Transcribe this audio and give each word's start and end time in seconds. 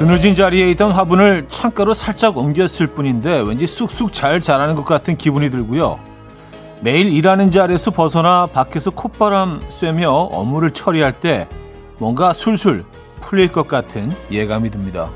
그늘진 0.00 0.34
자리에 0.34 0.70
있던 0.70 0.92
화분을 0.92 1.48
창가로 1.50 1.92
살짝 1.92 2.38
옮겼을 2.38 2.86
뿐인데 2.86 3.42
왠지 3.42 3.66
쑥쑥 3.66 4.14
잘 4.14 4.40
자라는 4.40 4.74
것 4.74 4.86
같은 4.86 5.18
기분이 5.18 5.50
들고요. 5.50 6.00
매일 6.80 7.12
일하는 7.12 7.50
자리에서 7.50 7.90
벗어나 7.90 8.46
밖에서 8.46 8.90
콧바람 8.92 9.60
쐬며 9.68 10.10
업무를 10.10 10.70
처리할 10.70 11.12
때 11.12 11.46
뭔가 11.98 12.32
술술 12.32 12.86
풀릴 13.20 13.52
것 13.52 13.68
같은 13.68 14.10
예감이 14.30 14.70
듭니다. 14.70 15.10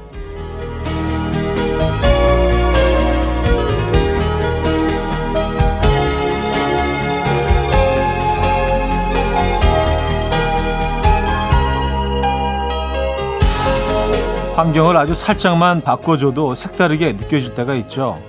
환경을 14.54 14.96
아주 14.96 15.14
살짝만 15.14 15.80
바꿔줘도 15.80 16.54
색다르게 16.54 17.14
느껴질 17.14 17.54
때가 17.56 17.74
있죠. 17.74 18.22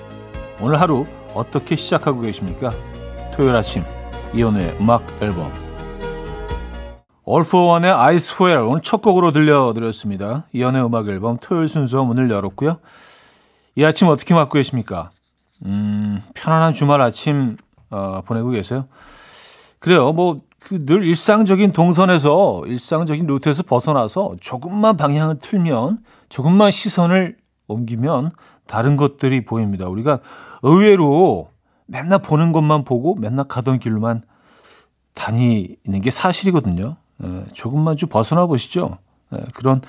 오늘 0.60 0.82
하루 0.82 1.06
어떻게 1.36 1.76
시작하고 1.76 2.22
계십니까? 2.22 2.72
토요일 3.36 3.56
아침 3.56 3.84
이연우의 4.34 4.78
음악 4.80 5.04
앨범 5.22 5.52
All 7.28 7.46
for 7.46 7.68
One의 7.74 7.94
I 7.94 8.16
Swear 8.16 8.68
오늘 8.68 8.82
첫 8.82 9.04
곡으로 9.04 9.34
들려드렸습니다. 9.34 10.48
이연우의 10.52 10.86
음악 10.86 11.08
앨범 11.10 11.38
토요일 11.40 11.68
순서 11.70 12.04
문을 12.04 12.32
열었고요. 12.32 12.78
이 13.76 13.86
아침 13.86 14.08
어떻게 14.08 14.34
맞고 14.34 14.54
계십니까? 14.54 15.12
음, 15.64 16.24
편안한 16.34 16.74
주말 16.74 17.02
아침 17.02 17.58
어, 17.92 18.22
보내고 18.26 18.50
계세요? 18.50 18.88
그래요. 19.78 20.12
뭐그늘 20.14 21.04
일상적인 21.04 21.72
동선에서 21.72 22.64
일상적인 22.66 23.28
루트에서 23.28 23.62
벗어나서 23.62 24.38
조금만 24.42 24.98
방향을 24.98 25.38
틀면 25.40 26.00
조금만 26.30 26.72
시선을 26.72 27.38
옮기면 27.68 28.32
다른 28.68 28.98
것들이 28.98 29.46
보입니다. 29.46 29.88
우리가 29.88 30.20
의외로 30.64 31.50
맨날 31.86 32.20
보는 32.20 32.52
것만 32.52 32.84
보고 32.84 33.16
맨날 33.16 33.48
가던 33.48 33.80
길로만 33.80 34.24
다니는 35.14 36.02
게 36.02 36.10
사실이거든요. 36.10 36.98
에, 37.24 37.44
조금만 37.54 37.98
좀 37.98 38.10
벗어나 38.10 38.46
보시죠. 38.46 38.98
에, 39.34 39.38
그런 39.56 39.82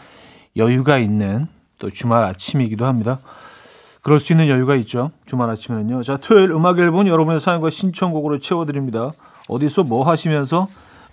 여유가 0.56 0.98
있는 0.98 1.45
또 1.78 1.91
주말 1.91 2.25
아침이기도 2.25 2.87
합니다. 2.87 3.19
그럴 4.03 4.21
수 4.21 4.33
있는 4.33 4.48
여유가 4.48 4.77
있죠. 4.77 5.11
주말 5.27 5.50
아침에는요. 5.50 6.03
자, 6.03 6.17
토요일 6.17 6.53
음악 6.53 6.78
앨범 6.78 7.09
여러분의 7.09 7.41
사연과 7.41 7.71
신청곡으로 7.71 8.39
채워드립니다. 8.39 9.12
어디서 9.48 9.83
뭐 9.83 10.09
하시면서 10.09 10.69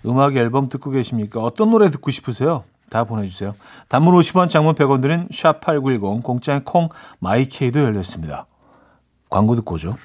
음악 0.06 0.36
앨범 0.36 0.68
듣고 0.68 0.90
계십니까? 0.90 1.40
어떤 1.40 1.70
노래 1.70 1.90
듣고 1.90 2.10
싶으세요? 2.10 2.62
다 2.94 3.02
보내주세요. 3.02 3.56
단문 3.88 4.14
50원, 4.14 4.48
장문 4.48 4.76
100원 4.76 5.02
드린 5.02 5.26
샵8910, 5.26 6.22
공짜인 6.22 6.62
콩, 6.62 6.90
마이케이도 7.18 7.82
열렸습니다. 7.82 8.46
광고 9.28 9.56
듣고 9.56 9.74
오죠. 9.74 9.96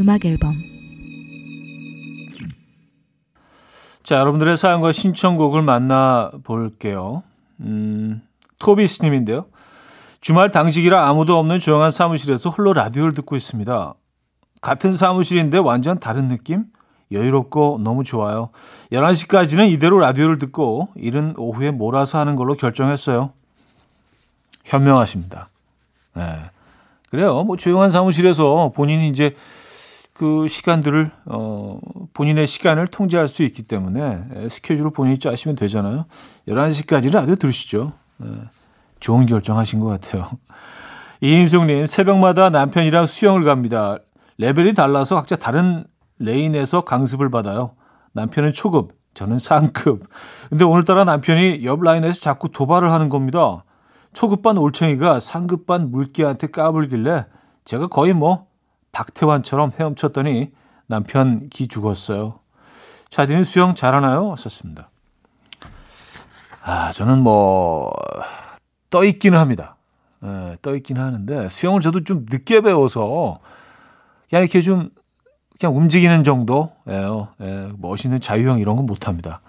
음악 0.00 0.24
앨범 0.24 0.56
자, 4.02 4.16
여러분들의 4.20 4.56
사연과 4.56 4.92
신청곡을 4.92 5.62
만나 5.62 6.30
볼게요. 6.44 7.24
음, 7.60 8.22
토비스님인데요. 8.58 9.46
주말 10.20 10.50
당직이라 10.50 11.08
아무도 11.08 11.36
없는 11.38 11.58
조용한 11.58 11.90
사무실에서 11.90 12.50
홀로 12.50 12.72
라디오를 12.72 13.12
듣고 13.14 13.36
있습니다. 13.36 13.94
같은 14.62 14.96
사무실인데 14.96 15.58
완전 15.58 15.98
다른 15.98 16.28
느낌? 16.28 16.64
여유롭고 17.12 17.80
너무 17.82 18.02
좋아요. 18.04 18.50
11시까지는 18.92 19.70
이대로 19.70 19.98
라디오를 19.98 20.38
듣고 20.38 20.88
일은 20.94 21.34
오후에 21.36 21.70
몰아서 21.70 22.18
하는 22.18 22.34
걸로 22.36 22.54
결정했어요. 22.54 23.32
현명하십니다. 24.64 25.48
네. 26.14 26.22
그래요. 27.16 27.44
뭐 27.44 27.56
조용한 27.56 27.88
사무실에서 27.88 28.72
본인이 28.74 29.08
이제 29.08 29.34
그 30.12 30.48
시간들을 30.48 31.10
어 31.24 31.78
본인의 32.12 32.46
시간을 32.46 32.88
통제할 32.88 33.26
수 33.26 33.42
있기 33.42 33.62
때문에 33.62 34.48
스케줄을 34.50 34.90
본인이 34.90 35.18
짜시면 35.18 35.56
되잖아요. 35.56 36.04
11시까지는 36.46 37.14
라디오 37.14 37.36
들으시죠. 37.36 37.94
네. 38.18 38.28
좋은 39.00 39.24
결정하신 39.24 39.80
것 39.80 39.86
같아요. 39.86 40.28
이인숙님, 41.22 41.86
새벽마다 41.86 42.50
남편이랑 42.50 43.06
수영을 43.06 43.44
갑니다. 43.44 43.96
레벨이 44.36 44.74
달라서 44.74 45.14
각자 45.14 45.36
다른 45.36 45.84
레인에서 46.18 46.82
강습을 46.82 47.30
받아요. 47.30 47.76
남편은 48.12 48.52
초급, 48.52 48.92
저는 49.14 49.38
상급. 49.38 50.04
근데 50.50 50.66
오늘따라 50.66 51.04
남편이 51.04 51.64
옆 51.64 51.82
라인에서 51.82 52.20
자꾸 52.20 52.50
도발을 52.50 52.92
하는 52.92 53.08
겁니다. 53.08 53.64
초급반 54.16 54.56
올챙이가 54.56 55.20
상급반 55.20 55.90
물개한테 55.90 56.46
까불길래 56.46 57.26
제가 57.66 57.88
거의 57.88 58.14
뭐 58.14 58.46
박태환처럼 58.92 59.72
헤엄쳤더니 59.78 60.52
남편 60.86 61.50
기 61.50 61.68
죽었어요. 61.68 62.38
차디는 63.10 63.44
수영 63.44 63.74
잘하나요? 63.74 64.34
썼습니다. 64.36 64.88
아, 66.62 66.90
저는 66.92 67.18
뭐, 67.18 67.92
떠 68.88 69.04
있기는 69.04 69.38
합니다. 69.38 69.76
예, 70.24 70.56
떠 70.62 70.74
있기는 70.76 71.02
하는데, 71.02 71.50
수영을 71.50 71.82
저도 71.82 72.02
좀 72.02 72.24
늦게 72.30 72.62
배워서, 72.62 73.40
그냥 74.30 74.44
이렇게 74.44 74.62
좀, 74.62 74.88
그냥 75.60 75.76
움직이는 75.76 76.24
정도예요. 76.24 77.28
예, 77.42 77.68
멋있는 77.76 78.20
자유형 78.20 78.60
이런 78.60 78.76
건 78.76 78.86
못합니다. 78.86 79.42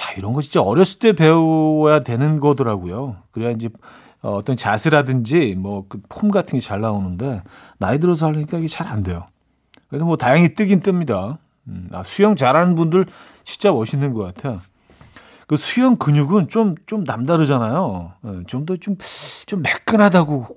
야, 0.00 0.12
이런 0.18 0.32
거 0.32 0.40
진짜 0.42 0.60
어렸을 0.60 0.98
때 0.98 1.12
배워야 1.12 2.00
되는 2.00 2.40
거더라고요. 2.40 3.16
그래야 3.30 3.50
이제 3.50 3.68
어, 4.22 4.32
어떤 4.36 4.56
자세라든지 4.56 5.54
뭐 5.56 5.86
그 5.88 6.00
폼 6.08 6.30
같은 6.30 6.58
게 6.58 6.60
잘 6.60 6.80
나오는데 6.80 7.42
나이 7.78 7.98
들어서 7.98 8.26
하려니까 8.26 8.58
이게 8.58 8.68
잘 8.68 8.88
안 8.88 9.02
돼요. 9.02 9.26
그래서 9.88 10.04
뭐 10.06 10.16
다행히 10.16 10.54
뜨긴 10.54 10.80
뜹니다. 10.80 11.38
음, 11.68 11.88
아, 11.92 12.02
수영 12.02 12.34
잘하는 12.36 12.74
분들 12.74 13.06
진짜 13.44 13.70
멋있는 13.72 14.12
것 14.14 14.22
같아요. 14.34 14.60
그 15.46 15.56
수영 15.56 15.96
근육은 15.96 16.48
좀, 16.48 16.74
좀 16.86 17.04
남다르잖아요. 17.04 18.12
예, 18.24 18.42
좀더 18.46 18.76
좀, 18.78 18.96
좀 19.46 19.60
매끈하다고 19.62 20.56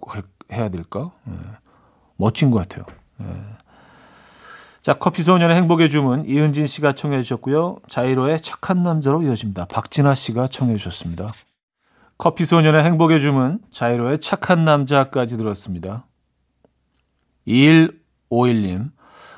해야 0.54 0.70
될까? 0.70 1.12
예, 1.28 1.34
멋진 2.16 2.52
것 2.52 2.60
같아요. 2.60 2.86
예. 3.22 3.26
자, 4.88 4.94
커피 4.94 5.22
소년의 5.22 5.58
행복의 5.58 5.90
주문 5.90 6.24
이은진 6.26 6.66
씨가 6.66 6.94
청해 6.94 7.22
주셨고요. 7.22 7.80
자이로의 7.90 8.40
착한 8.40 8.84
남자로 8.84 9.22
이어집니다. 9.22 9.66
박진아 9.66 10.14
씨가 10.14 10.48
청해 10.48 10.78
주셨습니다. 10.78 11.34
커피 12.18 12.46
소년의 12.46 12.86
행복의 12.86 13.20
주문, 13.20 13.60
자이로의 13.70 14.22
착한 14.22 14.64
남자까지 14.64 15.36
들었습니다. 15.36 16.06
2151님, 17.50 18.92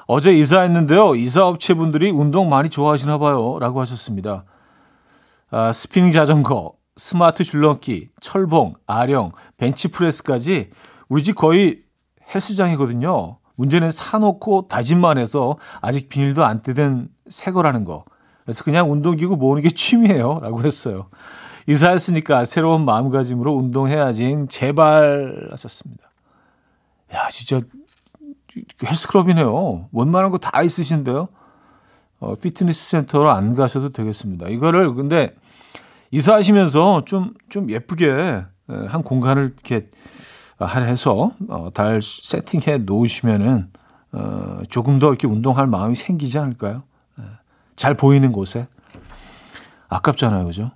어제 0.06 0.34
이사했는데요. 0.34 1.16
이사업체 1.16 1.74
분들이 1.74 2.12
운동 2.12 2.48
많이 2.48 2.70
좋아하시나 2.70 3.18
봐요. 3.18 3.58
라고 3.58 3.82
하셨습니다. 3.82 4.46
아, 5.50 5.72
스피닝 5.72 6.12
자전거, 6.12 6.74
스마트 6.96 7.44
줄넘기, 7.44 8.10
철봉, 8.22 8.76
아령, 8.86 9.32
벤치프레스까지 9.58 10.70
우리 11.08 11.24
집 11.24 11.34
거의 11.34 11.82
헬스장이거든요. 12.36 13.39
문제는 13.60 13.90
사놓고 13.90 14.68
다짐만 14.70 15.18
해서 15.18 15.58
아직 15.82 16.08
비닐도 16.08 16.46
안 16.46 16.62
뜯은 16.62 17.10
새 17.28 17.52
거라는 17.52 17.84
거. 17.84 18.06
그래서 18.46 18.64
그냥 18.64 18.90
운동기구 18.90 19.36
모으는 19.36 19.62
게 19.62 19.70
취미예요. 19.76 20.40
라고 20.42 20.64
했어요. 20.64 21.08
이사했으니까 21.68 22.46
새로운 22.46 22.86
마음가짐으로 22.86 23.54
운동해야지. 23.54 24.46
제발 24.48 25.50
하셨습니다. 25.52 26.10
야, 27.14 27.28
진짜 27.30 27.60
헬스클럽이네요. 28.82 29.90
원만한 29.92 30.32
거 30.32 30.38
다 30.38 30.62
있으신데요. 30.64 31.28
어, 32.22 32.36
피트니스 32.36 32.90
센터로 32.92 33.30
안 33.30 33.56
가셔도 33.56 33.90
되겠습니다. 33.90 34.48
이거를 34.48 34.94
근데 34.96 35.36
이사하시면서 36.12 37.04
좀, 37.06 37.34
좀 37.50 37.70
예쁘게 37.70 38.46
한 38.88 39.04
공간을 39.04 39.54
이렇게 39.56 39.90
해서 40.68 41.32
어, 41.48 41.70
달 41.74 42.02
세팅해 42.02 42.80
놓으시면은 42.80 43.70
어, 44.12 44.60
조금 44.70 45.00
더 45.00 45.08
이렇게 45.08 45.28
운동할 45.28 45.68
마음이 45.68 45.96
생기지 45.96 46.38
않을까요? 46.40 46.84
잘 47.76 47.94
보이는 47.96 48.32
곳에 48.34 48.68
아깝잖아요, 49.88 50.46
그죠? 50.46 50.72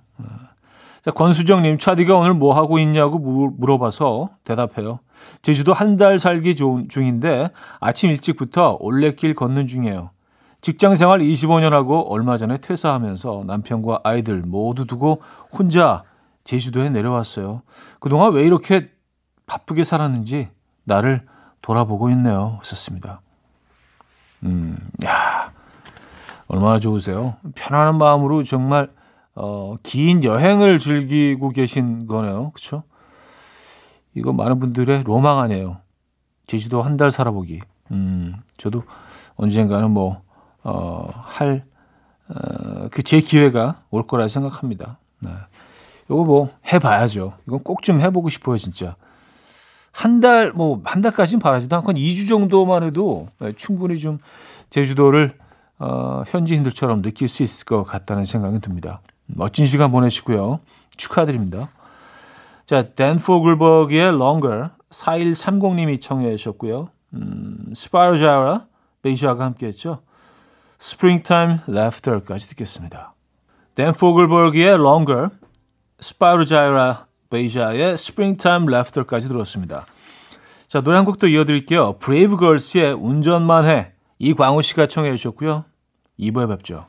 자, 1.02 1.10
권수정님, 1.10 1.76
차디가 1.76 2.14
오늘 2.14 2.32
뭐 2.32 2.54
하고 2.56 2.78
있냐고 2.78 3.18
물어봐서 3.18 4.30
대답해요. 4.44 5.00
제주도 5.42 5.74
한 5.74 5.98
달 5.98 6.18
살기 6.18 6.56
중인데 6.56 7.50
아침 7.78 8.10
일찍부터 8.10 8.78
올레길 8.80 9.34
걷는 9.34 9.66
중이에요. 9.66 10.10
직장 10.62 10.96
생활 10.96 11.20
25년 11.20 11.70
하고 11.72 12.10
얼마 12.10 12.38
전에 12.38 12.56
퇴사하면서 12.56 13.44
남편과 13.46 14.00
아이들 14.02 14.40
모두 14.46 14.86
두고 14.86 15.20
혼자 15.52 16.04
제주도에 16.44 16.88
내려왔어요. 16.88 17.60
그동안 18.00 18.32
왜 18.32 18.44
이렇게 18.44 18.88
바쁘게 19.46 19.84
살았는지 19.84 20.48
나를 20.84 21.26
돌아보고 21.62 22.10
있네요. 22.10 22.56
하셨습니다. 22.60 23.20
음, 24.42 24.76
야, 25.04 25.52
얼마나 26.48 26.78
좋으세요? 26.78 27.36
편안한 27.54 27.96
마음으로 27.98 28.42
정말 28.42 28.90
어, 29.34 29.76
긴 29.82 30.22
여행을 30.22 30.78
즐기고 30.78 31.50
계신 31.50 32.06
거네요. 32.06 32.50
그렇죠? 32.52 32.84
이거 34.14 34.32
많은 34.32 34.60
분들의 34.60 35.02
로망 35.04 35.40
아니에요. 35.40 35.78
제주도 36.46 36.82
한 36.82 36.96
달 36.96 37.10
살아보기. 37.10 37.60
음, 37.90 38.34
저도 38.58 38.84
언젠가는 39.36 39.90
뭐, 39.90 40.22
어, 40.62 41.08
할, 41.14 41.64
어, 42.28 42.88
그 42.90 43.02
제 43.02 43.20
기회가 43.20 43.82
올 43.90 44.06
거라 44.06 44.28
생각합니다. 44.28 44.98
네. 45.20 45.30
요거 46.10 46.24
뭐 46.24 46.50
해봐야죠. 46.72 47.34
이건 47.48 47.64
꼭 47.64 47.82
좀 47.82 47.98
해보고 48.00 48.28
싶어요, 48.28 48.56
진짜. 48.56 48.94
한 49.94 50.18
달, 50.18 50.52
뭐, 50.52 50.80
한 50.84 51.02
달까지는 51.02 51.40
바라지도 51.40 51.76
않고 51.76 51.92
2주 51.92 52.28
정도만 52.28 52.82
해도 52.82 53.28
네, 53.38 53.52
충분히 53.56 53.98
좀 53.98 54.18
제주도를 54.68 55.38
어, 55.78 56.24
현지인들처럼 56.26 57.00
느낄 57.00 57.28
수 57.28 57.44
있을 57.44 57.64
것 57.64 57.84
같다는 57.84 58.24
생각이 58.24 58.58
듭니다. 58.58 59.00
멋진 59.26 59.66
시간 59.66 59.92
보내시고요. 59.92 60.58
축하드립니다. 60.96 61.70
자, 62.66 62.82
댄 62.82 63.18
포글버그의 63.18 64.08
Longer 64.08 64.70
4130님이 64.90 66.00
청해 66.00 66.36
주셨고요. 66.36 66.88
음, 67.14 67.72
스파르자라 67.72 68.66
베이샤가 69.02 69.44
함께 69.44 69.68
했죠. 69.68 70.00
Springtime 70.80 71.58
Laughter까지 71.68 72.48
듣겠습니다. 72.48 73.14
댄 73.76 73.92
포글버그의 73.92 74.74
Longer, 74.74 75.28
스파르자라 76.00 77.06
베이샤의 77.34 77.94
Springtime 77.94 78.72
Laughter까지 78.72 79.28
들었습니다. 79.28 79.86
자, 80.68 80.80
노래 80.80 80.96
한 80.96 81.04
곡도 81.04 81.26
이어드릴게요. 81.26 81.98
브레이브 81.98 82.36
걸스의 82.36 82.92
운전만 82.92 83.68
해. 83.68 83.90
이광우 84.20 84.62
씨가 84.62 84.86
청해 84.86 85.10
주셨고요. 85.16 85.64
2부에 86.18 86.48
뵙죠. 86.48 86.86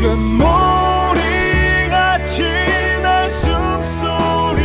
금모리같이 0.00 1.22
날 3.02 3.28
숨소리 3.28 4.62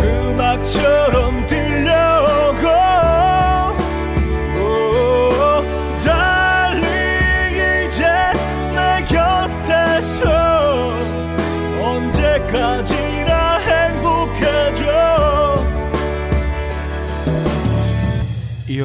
음악처럼 0.00 1.25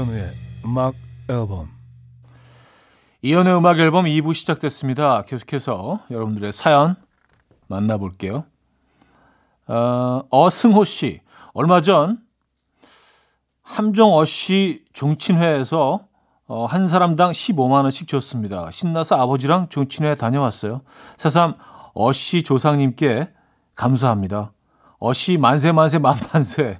이현우의 0.01 0.31
음악 0.65 0.95
앨범 1.29 1.69
이연의 3.21 3.55
음악 3.55 3.77
앨범 3.77 4.05
2부 4.05 4.33
시작됐습니다. 4.33 5.23
계속해서 5.23 5.99
여러분들의 6.09 6.51
사연 6.51 6.95
만나볼게요. 7.67 8.45
어, 9.67 10.23
어승호 10.31 10.85
씨. 10.85 11.21
얼마 11.53 11.81
전 11.81 12.17
함정어 13.61 14.25
씨 14.25 14.83
종친회에서 14.93 16.07
어, 16.47 16.65
한 16.65 16.87
사람당 16.87 17.31
15만 17.31 17.83
원씩 17.83 18.07
줬습니다. 18.07 18.71
신나서 18.71 19.17
아버지랑 19.17 19.69
종친회 19.69 20.15
다녀왔어요. 20.15 20.81
새삼 21.17 21.57
어씨 21.93 22.41
조상님께 22.41 23.29
감사합니다. 23.75 24.51
어씨 24.97 25.37
만세 25.37 25.71
만세 25.71 25.99
만만세. 25.99 26.79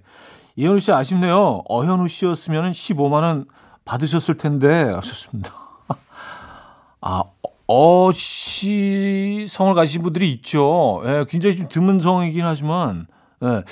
이현우 0.61 0.79
씨 0.79 0.91
아쉽네요. 0.91 1.63
어현우 1.67 2.07
씨였으면 2.07 2.71
15만 2.71 3.23
원 3.23 3.45
받으셨을 3.83 4.37
텐데 4.37 4.91
하셨습니다. 4.93 5.55
아, 7.01 7.23
어시 7.65 9.47
성을 9.49 9.73
가신 9.73 10.03
분들이 10.03 10.31
있죠. 10.33 11.01
예, 11.05 11.25
굉장히 11.27 11.55
좀 11.55 11.67
드문 11.67 11.99
성이긴 11.99 12.45
하지만, 12.45 13.07
예, 13.41 13.63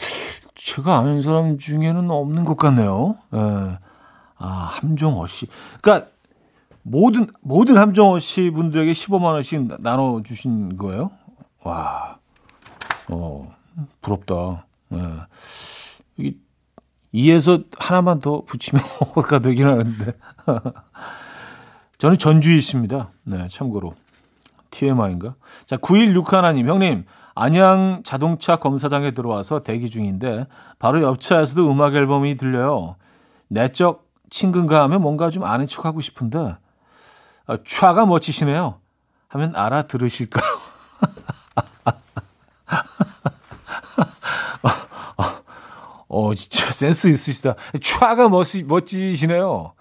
제가 0.55 0.97
아는 0.97 1.21
사람 1.21 1.59
중에는 1.59 2.09
없는 2.09 2.43
것 2.43 2.57
같네요. 2.57 3.17
예. 3.35 3.77
아, 4.39 4.47
함정어 4.47 5.27
씨. 5.27 5.45
그러니까 5.83 6.09
모든 6.81 7.27
모든 7.41 7.77
함정어 7.77 8.17
씨 8.17 8.49
분들에게 8.49 8.91
15만 8.93 9.25
원씩 9.25 9.79
나눠 9.83 10.23
주신 10.23 10.75
거예요? 10.75 11.11
와. 11.61 12.17
어, 13.09 13.47
부럽다. 14.01 14.65
예. 14.93 16.37
여기 17.13 17.29
2에서 17.29 17.65
하나만 17.77 18.19
더 18.19 18.41
붙이면 18.41 18.83
5가 19.15 19.41
되긴 19.41 19.67
하는데. 19.67 20.13
저는 21.97 22.17
전주이십니다. 22.17 23.09
네, 23.23 23.47
참고로. 23.47 23.93
TMI인가? 24.71 25.35
자, 25.65 25.77
916 25.77 26.31
하나님, 26.33 26.67
형님, 26.69 27.05
안양 27.35 28.01
자동차 28.03 28.57
검사장에 28.57 29.11
들어와서 29.11 29.61
대기 29.61 29.89
중인데, 29.89 30.45
바로 30.77 31.01
옆차에서도 31.01 31.71
음악 31.71 31.95
앨범이 31.95 32.37
들려요. 32.37 32.95
내적 33.47 34.07
친근가 34.29 34.83
하면 34.83 35.01
뭔가 35.01 35.29
좀 35.31 35.43
아는 35.43 35.67
척 35.67 35.85
하고 35.85 36.01
싶은데, 36.01 36.55
아, 37.47 37.57
촤가 37.57 38.05
멋지시네요. 38.05 38.79
하면 39.29 39.55
알아들으실까요? 39.55 40.43
어, 46.29 46.33
진짜 46.35 46.69
센스 46.71 47.07
있으시다. 47.07 47.55
촤가 47.79 48.29
멋지, 48.29 48.63
멋지시네요. 48.63 49.73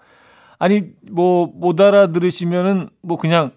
아니 0.57 0.83
뭐 1.09 1.47
못 1.53 1.79
알아들으시면은 1.79 2.89
뭐 3.01 3.17
그냥 3.17 3.51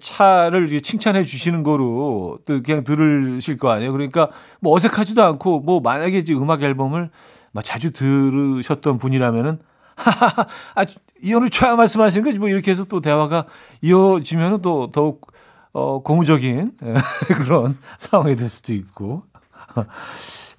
차를 0.00 0.66
칭찬해 0.82 1.24
주시는 1.24 1.62
거로 1.62 2.38
또 2.44 2.62
그냥 2.62 2.82
들으실 2.82 3.56
거 3.58 3.70
아니에요. 3.70 3.92
그러니까 3.92 4.30
뭐 4.60 4.74
어색하지도 4.74 5.22
않고 5.22 5.60
뭐 5.60 5.80
만약에 5.80 6.18
이제 6.18 6.34
음악 6.34 6.62
앨범을 6.62 7.10
막 7.52 7.64
자주 7.64 7.92
들으셨던 7.92 8.98
분이라면은 8.98 9.58
하하하 9.96 10.46
아 10.74 10.84
이현우 11.22 11.48
차 11.50 11.74
말씀하시는 11.76 12.24
거지 12.24 12.38
뭐 12.38 12.48
이렇게 12.48 12.70
해서 12.70 12.84
또 12.84 13.00
대화가 13.00 13.46
이어지면은 13.80 14.60
또 14.60 14.90
더욱 14.92 15.26
어 15.72 16.02
고무적인 16.02 16.72
그런 17.36 17.78
상황이 17.98 18.34
될 18.36 18.50
수도 18.50 18.74
있고 18.74 19.22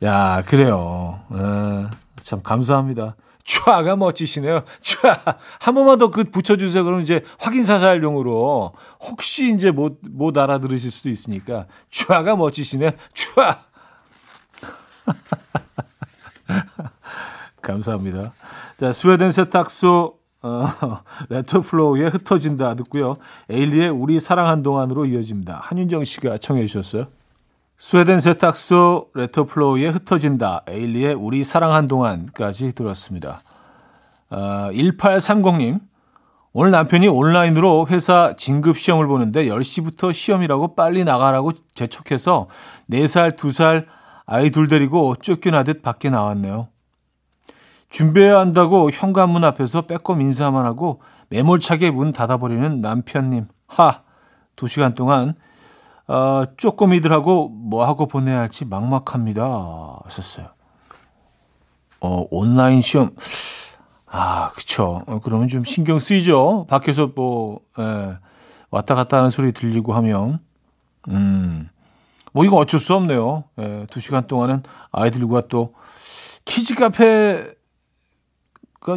야 0.04 0.44
그래요. 0.46 1.20
에, 1.32 1.88
참 2.22 2.42
감사합니다. 2.44 3.16
촤가 3.46 3.96
멋지시네요. 3.98 4.64
촤. 4.82 5.38
한 5.60 5.74
번만 5.74 5.98
더 5.98 6.12
그 6.12 6.26
붙여주세요. 6.26 6.84
그럼 6.84 7.02
이제 7.02 7.24
확인 7.40 7.64
사살용으로 7.64 8.74
혹시 9.00 9.54
이제 9.54 9.72
못, 9.72 10.00
못 10.10 10.38
알아들으실 10.38 10.92
수도 10.92 11.10
있으니까 11.10 11.66
촤가 11.90 12.36
멋지시네요. 12.36 12.92
촤. 13.14 13.58
감사합니다. 17.62 18.32
자, 18.78 18.94
스웨덴 18.94 19.32
세탁소 19.32 20.18
어, 20.44 20.66
레터플로우에 21.30 22.08
흩어진다 22.08 22.76
듣고요. 22.76 23.16
에일리의 23.50 23.90
우리 23.90 24.20
사랑한 24.20 24.62
동안으로 24.64 25.06
이어집니다. 25.06 25.60
한윤정 25.64 26.04
씨가 26.06 26.38
청해 26.38 26.66
주셨어요. 26.68 27.08
스웨덴 27.80 28.20
세탁소 28.20 29.12
레터플로우에 29.14 29.90
흩어진다. 29.90 30.64
에일리의 30.68 31.14
우리 31.14 31.44
사랑 31.44 31.74
한 31.74 31.88
동안까지 31.88 32.72
들었습니다. 32.74 33.42
어, 34.32 34.70
1830님. 34.72 35.80
오늘 36.54 36.72
남편이 36.72 37.08
온라인으로 37.08 37.86
회사 37.92 38.34
진급 38.36 38.80
시험을 38.80 39.06
보는데 39.06 39.46
10시부터 39.46 40.12
시험이라고 40.12 40.74
빨리 40.74 41.04
나가라고 41.04 41.52
재촉해서 41.76 42.48
4살, 42.90 43.38
2살 43.38 43.86
아이 44.26 44.50
둘 44.50 44.68
데리고 44.68 45.16
쫓겨나듯 45.16 45.84
밖에 45.84 46.10
나왔네요. 46.10 46.70
준비해야 47.92 48.40
한다고 48.40 48.90
현관문 48.90 49.44
앞에서 49.44 49.84
빼꼼 49.84 50.20
인사만 50.22 50.66
하고 50.66 51.00
매몰차게 51.30 51.92
문 51.92 52.12
닫아버리는 52.12 52.82
남편님. 52.82 53.48
하! 53.68 54.02
두 54.56 54.68
시간 54.68 54.96
동안 54.96 55.36
어, 56.08 56.44
쪼꼬미들하고 56.56 57.50
뭐하고 57.50 58.08
보내야 58.08 58.40
할지 58.40 58.66
막막합니다. 58.66 60.00
하셨어요. 60.06 60.48
어, 62.00 62.26
온라인 62.32 62.82
시험. 62.82 63.16
아, 64.06 64.52
그쵸. 64.52 65.04
어, 65.06 65.20
그러면 65.22 65.50
좀 65.50 65.64
신경 65.66 66.00
쓰이죠. 66.00 66.66
밖에서 66.70 67.12
뭐, 67.14 67.60
예, 67.78 68.18
왔다 68.70 68.96
갔다 68.96 69.18
하는 69.18 69.30
소리 69.30 69.52
들리고 69.52 69.94
하면. 69.96 70.40
음. 71.10 71.70
뭐 72.32 72.46
이거 72.46 72.56
어쩔 72.58 72.80
수 72.80 72.94
없네요. 72.94 73.44
예, 73.60 73.86
두 73.90 74.00
시간 74.00 74.28
동안은 74.28 74.64
아이들과 74.92 75.48
또 75.48 75.74
키즈 76.46 76.76
카페가 76.76 77.50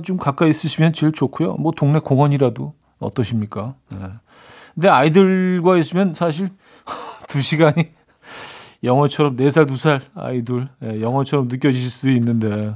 좀 0.05 0.17
가까이 0.17 0.51
있으시면 0.51 0.93
제일 0.93 1.13
좋고요. 1.13 1.55
뭐 1.55 1.73
동네 1.73 1.99
공원이라도 1.99 2.75
어떠십니까? 3.01 3.75
예. 3.95 3.97
근데 4.75 4.89
아이들과 4.89 5.77
있으면 5.79 6.15
사실 6.15 6.49
두 7.29 7.41
시간이 7.41 7.91
영어처럼 8.83 9.37
4살, 9.37 9.69
2살 9.69 10.01
아이들 10.15 10.69
예, 10.83 11.01
영어처럼 11.01 11.49
느껴지실 11.49 11.91
수도 11.91 12.11
있는데 12.13 12.75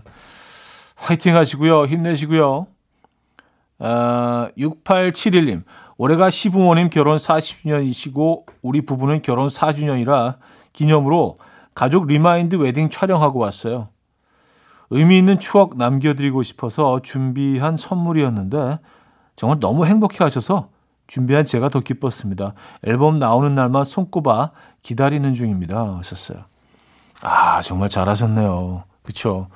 화이팅 0.96 1.36
하시고요. 1.36 1.86
힘내시고요. 1.86 2.66
아, 3.78 4.50
6871님. 4.56 5.64
올해가 5.96 6.30
시부모님 6.30 6.90
결혼 6.90 7.16
40주년이시고 7.16 8.46
우리 8.62 8.80
부부는 8.82 9.22
결혼 9.22 9.48
4주년이라 9.48 10.36
기념으로 10.72 11.38
가족 11.74 12.06
remind 12.06 12.56
wedding 12.56 12.90
촬영하고 12.90 13.38
왔어요. 13.38 13.88
의미 14.90 15.18
있는 15.18 15.38
추억 15.38 15.76
남겨드리고 15.76 16.42
싶어서 16.42 17.00
준비한 17.02 17.76
선물이었는데 17.76 18.78
정말 19.36 19.58
너무 19.60 19.86
행복해 19.86 20.18
하셔서 20.20 20.68
준비한 21.06 21.44
제가 21.44 21.68
더 21.68 21.80
기뻤습니다. 21.80 22.54
앨범 22.84 23.18
나오는 23.18 23.54
날만 23.54 23.84
손꼽아 23.84 24.50
기다리는 24.82 25.34
중입니다. 25.34 25.96
하셨어요. 25.98 26.38
아, 27.22 27.60
정말 27.62 27.88
잘하셨네요. 27.88 28.84
그쵸. 29.02 29.48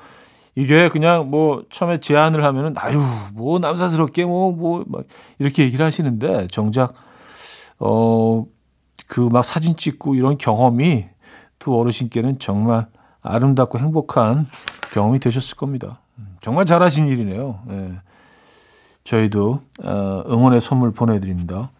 이게 0.54 0.88
그냥 0.88 1.30
뭐 1.30 1.64
처음에 1.70 2.00
제안을 2.00 2.44
하면은 2.44 2.74
아유 2.76 3.00
뭐 3.32 3.58
남사스럽게 3.60 4.24
뭐 4.24 4.52
뭐 4.52 4.84
막 4.88 5.04
이렇게 5.38 5.62
얘기를 5.62 5.84
하시는데 5.86 6.48
정작 6.48 6.94
어 7.78 8.44
그 9.06 9.30
막 9.30 9.42
사진 9.44 9.74
찍고 9.76 10.16
이런 10.16 10.36
경험이 10.36 11.06
두 11.58 11.78
어르신께는 11.78 12.38
정말 12.40 12.86
아름답고 13.22 13.78
행복한 13.78 14.48
경험이 14.92 15.18
되셨을 15.18 15.56
겁니다. 15.56 16.00
정말 16.42 16.66
잘하신 16.66 17.06
일이네요. 17.08 17.60
예. 17.70 17.92
저희도 19.08 19.62
어, 19.84 20.22
응원의 20.28 20.60
선물 20.60 20.92
보내드립니다. 20.92 21.70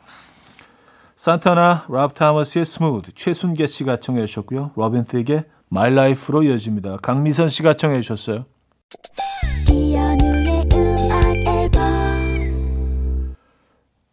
산타나 1.14 1.84
랍 1.90 2.14
타머스의 2.14 2.64
Smooth 2.64 3.12
최순계 3.14 3.66
씨가 3.66 3.96
청해 3.96 4.24
주셨고요. 4.24 4.70
로빈 4.76 5.04
틱의 5.04 5.44
My 5.68 5.94
Life로 5.94 6.42
이어집니다. 6.44 6.96
강미선 7.02 7.50
씨가 7.50 7.74
청해 7.74 8.00
주셨어요. 8.00 8.46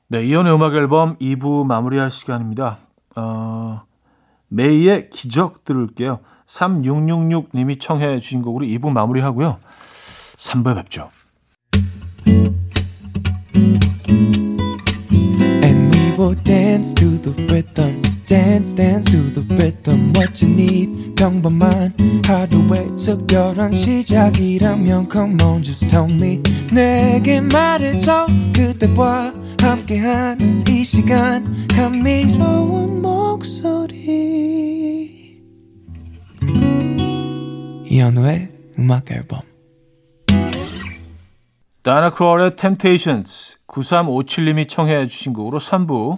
네, 0.07 0.24
이연의 0.24 0.53
음악 0.53 0.75
앨범 0.75 1.17
2부 1.17 1.65
마무리할 1.65 2.12
시간입니다. 2.12 2.79
어, 3.15 3.84
메이의 4.50 5.10
기적 5.10 5.63
들을게요. 5.63 6.19
3666님이 6.48 7.79
청해 7.79 8.19
주신 8.19 8.41
곡으로 8.41 8.65
2부 8.65 8.91
마무리하고요. 8.91 9.57
3부에 10.38 10.75
뵙죠. 10.75 11.10
Dance 16.46 16.94
to 16.94 17.18
the 17.18 17.32
rhythm. 17.52 18.02
dance 18.25 18.74
dance 18.74 19.12
to 19.12 19.30
the 19.34 19.42
rhythm 19.56 20.12
what 20.16 20.42
you 20.42 20.52
need 20.52 21.16
평범한 21.16 21.94
하루의 22.25 22.88
특별한 22.98 23.74
시작이라면 23.74 25.10
come 25.12 25.38
on 25.44 25.62
just 25.64 25.88
tell 25.88 26.12
me 26.12 26.42
내게 26.72 27.40
말해줘 27.42 28.28
그대와 28.56 29.34
함께한 29.62 30.64
이 30.68 30.84
시간 30.84 31.68
감미로운 31.68 33.02
목소리 33.02 33.86
이현우의 37.86 38.50
음악 38.80 39.12
앨범 39.12 39.42
다나 41.84 42.10
크롤의 42.10 42.56
Temptations 42.56 43.60
9357님이 43.68 44.68
청해 44.68 45.06
주신 45.08 45.34
곡으로 45.34 45.60
3부 45.60 46.18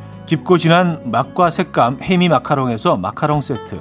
깊고 0.31 0.57
진한 0.57 1.01
맛과 1.11 1.49
색감 1.49 1.97
헤미 2.01 2.29
마카롱에서 2.29 2.95
마카롱 2.95 3.41
세트. 3.41 3.77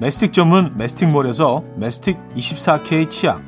메스틱 0.00 0.32
전문 0.32 0.72
메스틱몰에서 0.76 1.62
메스틱 1.76 2.18
24K 2.34 3.08
치약. 3.08 3.40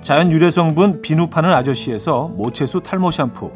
자연 0.00 0.30
유래 0.30 0.50
성분 0.50 1.02
비누 1.02 1.28
파는 1.28 1.52
아저씨에서 1.52 2.28
모체수 2.28 2.80
탈모 2.80 3.10
샴푸. 3.10 3.50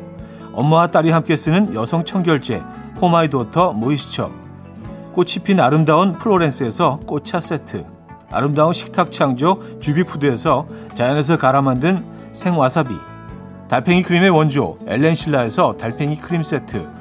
엄마와 0.53 0.89
딸이 0.89 1.11
함께 1.11 1.37
쓰는 1.37 1.75
여성 1.75 2.05
청결제 2.05 2.63
For 2.97 3.14
My 3.14 3.26
Daughter 3.26 3.73
Moisture. 3.73 4.31
꽃이 5.15 5.37
핀 5.43 5.59
아름다운 5.59 6.13
플로렌스에서 6.13 7.01
꽃차 7.07 7.41
세트. 7.41 7.87
아름다운 8.31 8.75
식탁 8.75 9.11
창조 9.11 9.59
주비푸드에서 9.81 10.67
자연에서 10.95 11.39
갈아 11.39 11.63
만든 11.63 12.05
생와사비. 12.35 12.95
달팽이 13.71 14.03
크림의 14.03 14.29
원조 14.29 14.77
엘렌실라에서 14.87 15.79
달팽이 15.79 16.19
크림 16.19 16.43
세트 16.43 17.01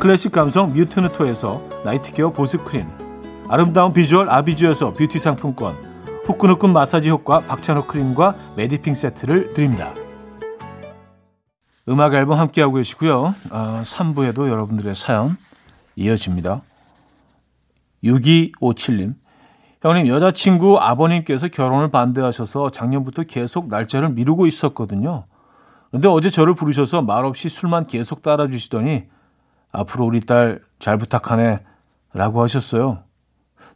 클래식 0.00 0.32
감성 0.32 0.72
뮤트누토에서 0.72 1.82
night 1.84 2.11
care 2.11 2.32
보습크림 2.32 2.86
아름다운 3.48 3.92
비주얼 3.92 4.30
아비주에서 4.30 4.94
뷰티 4.94 5.18
상품권 5.18 5.74
후끈후끈 6.24 6.72
마사지 6.72 7.10
효과 7.10 7.40
박찬호 7.40 7.84
크림과 7.84 8.34
메디핑 8.56 8.94
세트를 8.94 9.52
드립니다. 9.52 9.92
음악 11.86 12.14
앨범 12.14 12.38
함께하고 12.38 12.76
계시고요. 12.76 13.34
어, 13.50 13.82
3부에도 13.84 14.48
여러분들의 14.48 14.94
사연 14.94 15.36
이어집니다. 15.96 16.62
6257님 18.02 19.16
형님 19.82 20.06
여자친구 20.08 20.78
아버님께서 20.80 21.48
결혼을 21.48 21.90
반대하셔서 21.90 22.70
작년부터 22.70 23.24
계속 23.24 23.68
날짜를 23.68 24.08
미루고 24.08 24.46
있었거든요. 24.46 25.26
근데 25.90 26.08
어제 26.08 26.30
저를 26.30 26.54
부르셔서 26.54 27.02
말없이 27.02 27.50
술만 27.50 27.86
계속 27.86 28.22
따라주시더니 28.22 29.04
앞으로 29.72 30.04
우리 30.06 30.20
딸 30.20 30.60
잘 30.80 30.96
부탁하네 30.96 31.60
라고 32.14 32.42
하셨어요. 32.42 33.04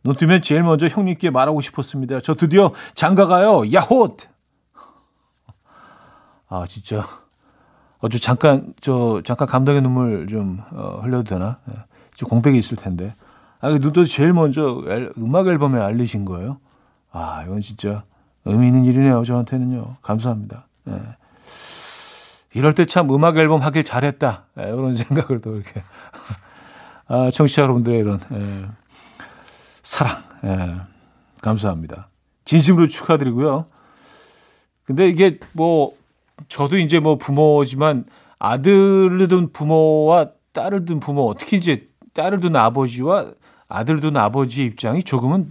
눈 0.02 0.16
뜨면 0.16 0.42
제일 0.42 0.62
먼저 0.64 0.88
형님께 0.88 1.30
말하고 1.30 1.60
싶었습니다. 1.60 2.20
저 2.20 2.34
드디어 2.34 2.72
장가가요. 2.94 3.72
야호! 3.72 4.16
아, 6.48 6.64
진짜. 6.66 7.06
어, 8.00 8.08
저 8.08 8.18
잠깐, 8.18 8.74
저, 8.80 9.22
잠깐 9.24 9.46
감동의 9.46 9.82
눈물 9.82 10.26
좀, 10.26 10.60
어, 10.72 11.00
흘려도 11.02 11.24
되나? 11.24 11.58
예. 11.70 11.74
좀 12.16 12.28
공백이 12.28 12.58
있을 12.58 12.76
텐데. 12.76 13.14
아, 13.60 13.68
눈도 13.68 14.04
제일 14.04 14.32
먼저 14.32 14.82
앨, 14.88 15.10
음악 15.18 15.46
앨범에 15.46 15.80
알리신 15.80 16.24
거예요. 16.24 16.58
아, 17.12 17.42
이건 17.44 17.60
진짜 17.60 18.04
의미 18.44 18.66
있는 18.66 18.84
일이네요. 18.84 19.24
저한테는요. 19.24 19.96
감사합니다. 20.02 20.66
예. 20.88 21.00
이럴 22.54 22.72
때 22.72 22.84
참 22.84 23.10
음악 23.12 23.36
앨범 23.36 23.62
하길 23.62 23.84
잘했다. 23.84 24.44
예, 24.60 24.62
이런 24.64 24.94
생각을 24.94 25.40
또 25.40 25.56
이렇게. 25.56 25.82
아, 27.06 27.30
청취자 27.30 27.62
여러분들의 27.62 27.98
이런, 27.98 28.20
예, 28.32 28.66
사랑. 29.82 30.22
예, 30.44 30.76
감사합니다. 31.42 32.08
진심으로 32.44 32.88
축하드리고요. 32.88 33.66
근데 34.84 35.08
이게 35.08 35.38
뭐, 35.52 35.92
저도 36.48 36.78
이제 36.78 37.00
뭐 37.00 37.16
부모지만 37.16 38.04
아들을 38.38 39.28
둔 39.28 39.52
부모와 39.52 40.30
딸을 40.52 40.84
둔 40.84 41.00
부모, 41.00 41.28
어떻게 41.28 41.56
이제 41.56 41.88
딸을 42.12 42.40
둔 42.40 42.54
아버지와 42.56 43.32
아들을 43.68 44.00
둔 44.00 44.16
아버지의 44.16 44.66
입장이 44.68 45.02
조금은 45.02 45.48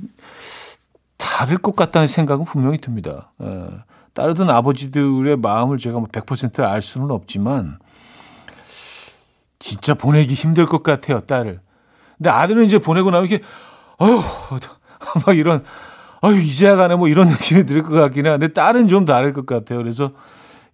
다를 1.17 1.57
것 1.57 1.75
같다는 1.75 2.07
생각은 2.07 2.45
분명히 2.45 2.77
듭니다. 2.77 3.31
예. 3.41 3.67
따르던 4.13 4.49
아버지들의 4.49 5.37
마음을 5.37 5.77
제가 5.77 5.99
뭐 5.99 6.07
100%알 6.11 6.81
수는 6.81 7.11
없지만 7.11 7.79
진짜 9.59 9.93
보내기 9.93 10.33
힘들 10.33 10.65
것 10.65 10.83
같아요, 10.83 11.21
딸을. 11.21 11.59
근데 12.17 12.29
아들은 12.29 12.65
이제 12.65 12.77
보내고 12.79 13.11
나면 13.11 13.29
이렇게 13.29 13.43
어휴 13.99 14.21
막 15.25 15.37
이런 15.37 15.63
어휴 16.21 16.37
이제야 16.41 16.75
가네 16.75 16.95
뭐 16.95 17.07
이런 17.07 17.27
느낌이 17.29 17.65
들 17.65 17.81
것 17.83 17.91
같긴 17.91 18.27
한데 18.27 18.49
딸은 18.49 18.87
좀 18.87 19.05
다를 19.05 19.33
것 19.33 19.45
같아요. 19.45 19.79
그래서 19.79 20.11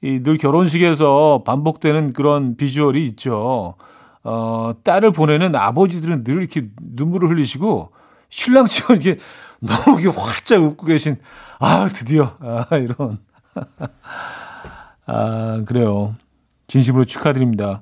이 0.01 0.21
늘 0.23 0.37
결혼식에서 0.37 1.43
반복되는 1.45 2.13
그런 2.13 2.55
비주얼이 2.55 3.05
있죠. 3.07 3.75
어, 4.23 4.71
딸을 4.83 5.11
보내는 5.11 5.55
아버지들은 5.55 6.23
늘 6.23 6.39
이렇게 6.39 6.67
눈물을 6.81 7.29
흘리시고 7.29 7.91
신랑 8.29 8.65
측은 8.65 9.01
이렇게 9.01 9.21
너무 9.59 9.99
이렇게 10.01 10.17
활짝 10.19 10.61
웃고 10.61 10.85
계신 10.85 11.17
아 11.59 11.89
드디어 11.93 12.35
아 12.39 12.65
이런 12.77 13.19
아 15.05 15.63
그래요 15.65 16.15
진심으로 16.67 17.05
축하드립니다. 17.05 17.81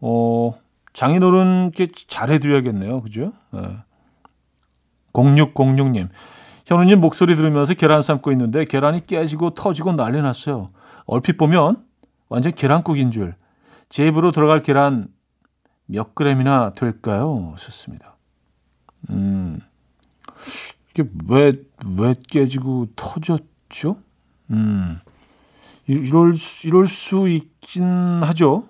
어 0.00 0.58
장인어른 0.92 1.72
께 1.72 1.88
잘해드려야겠네요, 1.92 3.02
그죠? 3.02 3.32
네. 3.52 3.60
0606님 5.12 6.08
현우님 6.66 7.00
목소리 7.00 7.34
들으면서 7.36 7.74
계란 7.74 8.02
삶고 8.02 8.30
있는데 8.32 8.64
계란이 8.64 9.06
깨지고 9.06 9.50
터지고 9.50 9.92
난리 9.92 10.20
났어요. 10.20 10.70
얼핏 11.06 11.38
보면 11.38 11.82
완전 12.28 12.52
계란국인 12.54 13.10
줄. 13.10 13.34
제 13.88 14.06
입으로 14.06 14.32
들어갈 14.32 14.60
계란 14.60 15.08
몇 15.86 16.14
그램이나 16.14 16.74
될까요? 16.74 17.54
좋습니다. 17.56 18.16
음, 19.08 19.60
이게 20.90 21.08
왜, 21.28 21.54
왜 21.96 22.14
깨지고 22.28 22.88
터졌죠? 22.94 23.96
음, 24.50 25.00
이럴, 25.86 26.34
수, 26.34 26.66
이럴 26.66 26.86
수 26.86 27.28
있긴 27.28 28.22
하죠. 28.22 28.68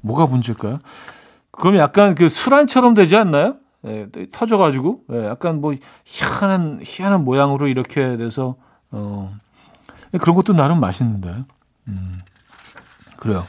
뭐가 0.00 0.26
문제일까요? 0.26 0.78
그럼 1.50 1.76
약간 1.76 2.14
그 2.14 2.28
술안처럼 2.28 2.94
되지 2.94 3.16
않나요? 3.16 3.56
예, 3.86 4.08
터져가지고, 4.30 5.04
예, 5.12 5.26
약간 5.26 5.60
뭐 5.60 5.74
희한한, 6.04 6.80
희한한 6.82 7.24
모양으로 7.24 7.68
이렇게 7.68 8.16
돼서, 8.16 8.56
어, 8.90 9.34
그런 10.20 10.36
것도 10.36 10.52
나름 10.52 10.80
맛있는데. 10.80 11.44
음, 11.88 12.18
그래요. 13.16 13.44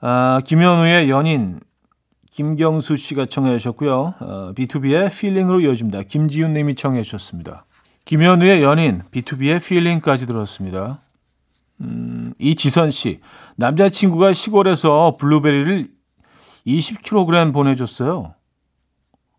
아, 0.00 0.40
김현우의 0.44 1.10
연인, 1.10 1.60
김경수 2.30 2.96
씨가 2.96 3.26
청해 3.26 3.56
주셨고요. 3.58 4.14
어, 4.18 4.52
B2B의 4.54 5.10
필링으로 5.12 5.60
이어집니다. 5.60 6.02
김지윤 6.02 6.52
님이 6.52 6.74
청해 6.74 7.02
주셨습니다. 7.02 7.64
김현우의 8.04 8.62
연인, 8.62 9.02
B2B의 9.12 9.64
필링까지 9.64 10.26
들었습니다. 10.26 11.00
음, 11.80 12.34
이지선 12.38 12.90
씨, 12.90 13.20
남자친구가 13.56 14.34
시골에서 14.34 15.16
블루베리를 15.18 15.88
20kg 16.66 17.54
보내줬어요. 17.54 18.34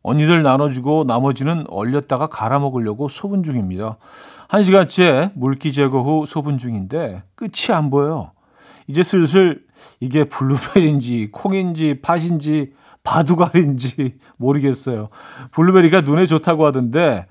언니들 0.01 0.41
나눠주고 0.41 1.03
나머지는 1.05 1.65
얼렸다가 1.67 2.27
갈아 2.27 2.57
먹으려고 2.57 3.07
소분 3.07 3.43
중입니다. 3.43 3.97
한 4.47 4.63
시간째 4.63 5.31
물기 5.35 5.71
제거 5.71 6.01
후 6.01 6.25
소분 6.27 6.57
중인데 6.57 7.23
끝이 7.35 7.71
안 7.71 7.91
보여요. 7.91 8.31
이제 8.87 9.03
슬슬 9.03 9.63
이게 9.99 10.23
블루베리인지 10.23 11.29
콩인지 11.31 12.01
팥인지 12.01 12.73
바둑알인지 13.03 14.11
모르겠어요. 14.37 15.09
블루베리가 15.51 16.01
눈에 16.01 16.25
좋다고 16.25 16.65
하던데 16.65 17.25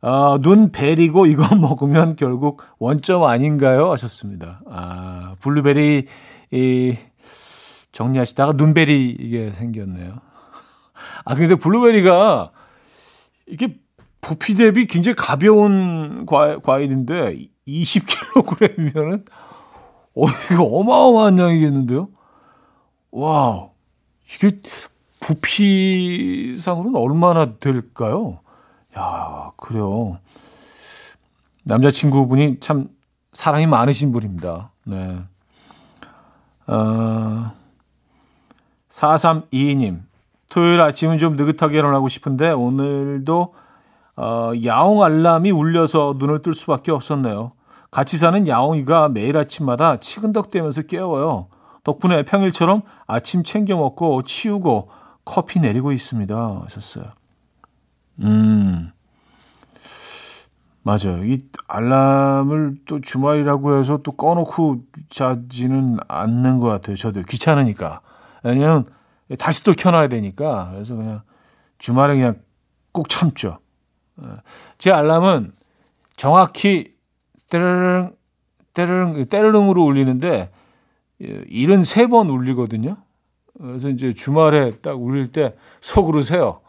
어, 0.00 0.38
눈 0.38 0.70
베리고 0.70 1.26
이거 1.26 1.54
먹으면 1.56 2.16
결국 2.16 2.62
원점 2.78 3.24
아닌가요? 3.24 3.90
하셨습니다. 3.92 4.60
아, 4.70 5.34
블루베리 5.40 6.06
이 6.52 6.96
정리하시다가 7.92 8.52
눈베리 8.52 9.16
이게 9.18 9.50
생겼네요. 9.52 10.18
아 11.24 11.34
근데 11.34 11.56
블루베리가 11.56 12.52
이게 13.46 13.76
부피 14.20 14.54
대비 14.54 14.86
굉장히 14.86 15.14
가벼운 15.16 16.26
과, 16.26 16.58
과일인데 16.58 17.38
20kg이면은 17.66 19.24
어, 20.14 20.24
이거 20.52 20.64
어마어마한 20.64 21.38
양이겠는데요? 21.38 22.08
와우. 23.10 23.70
이게 24.34 24.60
부피상으로는 25.20 26.96
얼마나 26.96 27.56
될까요? 27.58 28.40
야, 28.98 29.52
그래요. 29.56 30.18
남자친구분이 31.64 32.58
참 32.60 32.88
사랑이 33.32 33.66
많으신 33.66 34.10
분입니다. 34.12 34.72
네. 34.84 35.18
어, 36.66 37.52
4322님. 38.88 40.00
토요일 40.48 40.80
아침은 40.80 41.18
좀 41.18 41.36
느긋하게 41.36 41.78
일어나고 41.78 42.08
싶은데 42.08 42.50
오늘도 42.50 43.54
어, 44.16 44.52
야옹 44.64 45.04
알람이 45.04 45.50
울려서 45.52 46.16
눈을 46.18 46.42
뜰 46.42 46.54
수밖에 46.54 46.90
없었네요. 46.90 47.52
같이 47.90 48.18
사는 48.18 48.48
야옹이가 48.48 49.10
매일 49.10 49.36
아침마다 49.36 49.98
치근덕대면서 49.98 50.82
깨워요. 50.82 51.48
덕분에 51.84 52.24
평일처럼 52.24 52.82
아침 53.06 53.44
챙겨 53.44 53.76
먹고 53.76 54.22
치우고 54.22 54.90
커피 55.24 55.60
내리고 55.60 55.92
있습니다. 55.92 56.62
하셨어요. 56.64 57.17
음. 58.20 58.92
맞아요. 60.82 61.22
이 61.24 61.38
알람을 61.66 62.76
또 62.86 63.00
주말이라고 63.00 63.78
해서 63.78 63.98
또 64.02 64.12
꺼놓고 64.12 64.84
자지는 65.10 65.98
않는 66.08 66.60
것 66.60 66.68
같아요. 66.68 66.96
저도 66.96 67.22
귀찮으니까. 67.24 68.00
왜냐면 68.42 68.86
다시 69.38 69.62
또 69.64 69.74
켜놔야 69.74 70.08
되니까. 70.08 70.70
그래서 70.72 70.94
그냥 70.94 71.20
주말에 71.76 72.14
그냥 72.14 72.36
꼭 72.92 73.10
참죠. 73.10 73.58
예. 74.22 74.26
제 74.78 74.90
알람은 74.90 75.52
정확히 76.16 76.94
때르릉, 77.50 78.16
때르릉, 78.72 79.24
때르릉으로 79.26 79.82
울리는데 79.82 80.50
73번 81.20 82.32
울리거든요. 82.32 82.96
그래서 83.60 83.88
이제 83.90 84.12
주말에 84.12 84.72
딱 84.76 85.00
울릴 85.00 85.32
때 85.32 85.54
속으로 85.80 86.22
세요. 86.22 86.60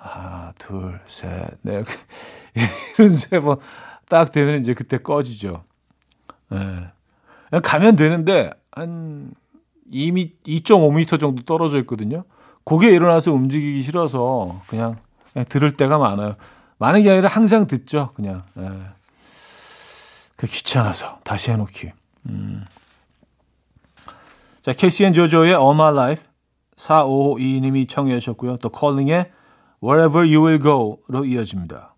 하나, 0.00 0.52
둘, 0.58 0.98
셋, 1.06 1.58
넷. 1.62 1.84
이런 2.98 3.10
세번 3.10 3.58
딱 4.08 4.32
되면 4.32 4.60
이제 4.60 4.72
그때 4.72 4.98
꺼지죠. 4.98 5.62
예. 6.52 6.56
네. 6.56 7.58
가면 7.62 7.96
되는데 7.96 8.50
한 8.72 9.32
2미, 9.92 10.32
2.5m 10.46 11.20
정도 11.20 11.42
떨어져 11.44 11.78
있거든요. 11.80 12.24
고개 12.64 12.88
일어나서 12.88 13.32
움직이기 13.32 13.82
싫어서 13.82 14.62
그냥, 14.68 14.96
그냥 15.32 15.44
들을 15.48 15.70
때가 15.72 15.98
많아요. 15.98 16.36
많은 16.78 17.02
게 17.02 17.10
아니라 17.10 17.28
항상 17.28 17.66
듣죠. 17.66 18.12
그냥. 18.14 18.44
예. 18.58 18.70
그 20.36 20.46
귀찮아서 20.46 21.18
다시 21.24 21.50
해놓기. 21.50 21.92
음. 22.30 22.64
자, 24.62 24.72
캐시 24.72 25.04
앤 25.04 25.12
조조의 25.12 25.52
All 25.52 25.74
My 25.74 25.92
Life 25.92 26.24
4552님이 26.76 27.86
청해 27.86 28.18
주셨고요. 28.18 28.56
또 28.58 28.70
Calling의 28.70 29.30
Wherever 29.82 30.24
You 30.24 30.44
Will 30.44 30.60
Go로 30.60 31.24
이어집니다. 31.24 31.94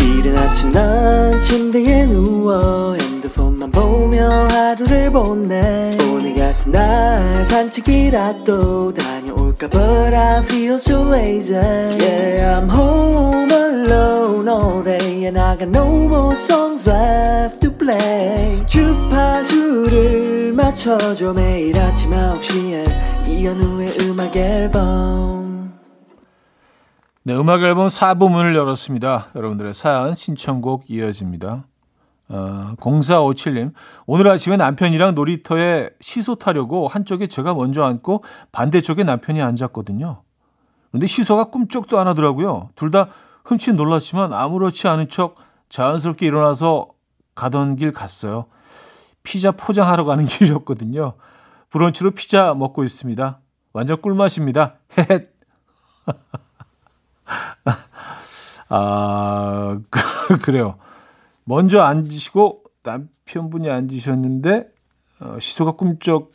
이른 0.00 0.38
아침 0.38 0.72
난 0.72 1.38
침대에 1.38 2.06
누워 2.06 2.94
핸드폰만 2.94 3.70
보며 3.70 4.48
하루를 4.48 5.12
보내 5.12 5.96
오늘 6.10 6.34
같은 6.34 6.72
날 6.72 7.44
산책이라도 7.44 8.94
다녀올까 8.94 9.68
But 9.68 10.14
I 10.14 10.42
feel 10.44 10.74
so 10.76 11.06
lazy 11.06 11.56
Yeah 11.56 12.60
I'm 12.60 12.70
home 12.70 13.50
alone 13.52 14.48
all 14.48 14.82
day 14.82 15.26
And 15.26 15.38
I 15.38 15.56
got 15.56 15.68
no 15.68 16.06
more 16.06 16.34
songs 16.34 16.88
left 16.88 17.60
to 17.60 17.70
play 17.70 18.64
주파수를 18.66 20.52
맞춰줘 20.54 21.34
매일 21.34 21.78
아침 21.78 22.10
9시에 22.10 23.09
이현우의 23.40 23.92
음악 24.02 24.36
앨범 24.36 25.72
네, 27.22 27.34
음악 27.34 27.62
앨범 27.62 27.88
4부문을 27.88 28.54
열었습니다. 28.54 29.28
여러분들의 29.34 29.72
사연 29.72 30.14
신청곡 30.14 30.90
이어집니다. 30.90 31.64
어, 32.28 32.74
0457님, 32.76 33.72
오늘 34.04 34.28
아침에 34.28 34.58
남편이랑 34.58 35.14
놀이터에 35.14 35.88
시소 36.02 36.34
타려고 36.34 36.86
한쪽에 36.86 37.28
제가 37.28 37.54
먼저 37.54 37.82
앉고 37.82 38.24
반대쪽에 38.52 39.04
남편이 39.04 39.40
앉았거든요. 39.40 40.22
근데 40.92 41.06
시소가 41.06 41.44
꿈쩍도 41.44 41.98
안 41.98 42.08
하더라고요. 42.08 42.68
둘 42.74 42.90
다 42.90 43.08
흠칫 43.44 43.74
놀랐지만 43.74 44.34
아무렇지 44.34 44.86
않은 44.86 45.08
척 45.08 45.36
자연스럽게 45.70 46.26
일어나서 46.26 46.88
가던 47.34 47.76
길 47.76 47.92
갔어요. 47.92 48.46
피자 49.22 49.50
포장하러 49.50 50.04
가는 50.04 50.26
길이었거든요. 50.28 51.14
브런치로 51.70 52.12
피자 52.12 52.54
먹고 52.54 52.84
있습니다. 52.84 53.40
완전 53.72 54.02
꿀맛입니다. 54.02 54.76
헤헷. 54.98 55.32
아, 58.68 59.80
그래요. 60.42 60.78
먼저 61.44 61.80
앉으시고 61.80 62.64
남편분이 62.82 63.70
앉으셨는데 63.70 64.68
어, 65.20 65.38
시소가 65.38 65.72
꿈쩍 65.72 66.32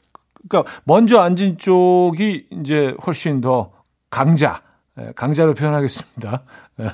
그러니까 0.47 0.71
먼저 0.83 1.19
앉은 1.19 1.57
쪽이 1.57 2.47
이제 2.51 2.95
훨씬 3.05 3.41
더 3.41 3.71
강자 4.09 4.61
예, 4.97 5.11
강자로 5.15 5.55
표현하겠습니다. 5.55 6.43
예, 6.79 6.85